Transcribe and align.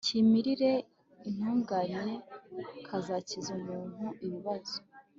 kimirire 0.05 0.71
itunganye 1.29 2.13
kazakiza 2.87 3.49
umuntu 3.59 4.05
ibibazo 4.25 4.77